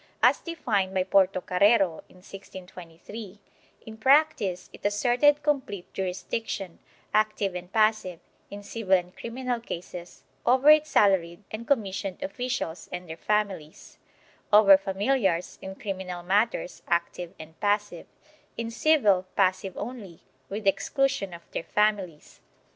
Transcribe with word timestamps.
As 0.23 0.39
defined 0.39 0.95
by 0.95 1.03
Portocarrero, 1.03 1.99
in 2.09 2.25
1623, 2.25 3.39
in 3.85 3.97
practice 3.97 4.67
it 4.73 4.83
asserted 4.83 5.43
complete 5.43 5.93
jurisdiction, 5.93 6.79
active 7.13 7.53
and 7.53 7.71
passive, 7.71 8.19
in 8.49 8.63
civil 8.63 8.95
and 8.97 9.15
criminal 9.15 9.59
cases, 9.59 10.23
over 10.43 10.71
its 10.71 10.89
salaried 10.89 11.43
and 11.51 11.67
com 11.67 11.83
missioned 11.83 12.23
officials 12.23 12.89
and 12.91 13.07
their 13.07 13.15
families; 13.15 13.99
over 14.51 14.75
familiars, 14.75 15.59
in 15.61 15.75
criminal 15.75 16.23
matters, 16.23 16.81
active 16.87 17.35
and 17.39 17.59
passive; 17.59 18.07
in 18.57 18.71
civil, 18.71 19.27
passive 19.35 19.77
only, 19.77 20.23
with 20.49 20.65
exclusion 20.65 21.31
of 21.31 21.43
their 21.51 21.61
families. 21.63 22.39